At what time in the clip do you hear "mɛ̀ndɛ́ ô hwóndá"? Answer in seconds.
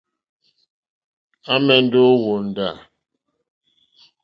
1.65-2.67